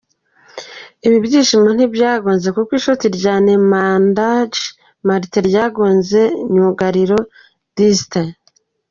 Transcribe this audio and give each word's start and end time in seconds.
Ibi 1.05 1.17
byishimo 1.25 1.69
ntibyarambye 1.73 2.49
kuko 2.55 2.71
ishoti 2.79 3.05
rya 3.17 3.35
Nemandja 3.45 4.29
Matic 5.07 5.33
ryagonze 5.49 6.21
myugariro 6.51 7.17
Distin. 7.75 8.29